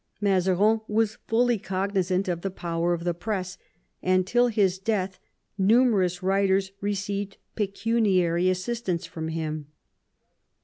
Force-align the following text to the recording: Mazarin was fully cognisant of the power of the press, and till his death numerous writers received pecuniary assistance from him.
Mazarin 0.19 0.81
was 0.87 1.19
fully 1.27 1.59
cognisant 1.59 2.27
of 2.27 2.41
the 2.41 2.49
power 2.49 2.91
of 2.95 3.03
the 3.03 3.13
press, 3.13 3.59
and 4.01 4.25
till 4.25 4.47
his 4.47 4.79
death 4.79 5.19
numerous 5.59 6.23
writers 6.23 6.71
received 6.81 7.37
pecuniary 7.55 8.49
assistance 8.49 9.05
from 9.05 9.27
him. 9.27 9.67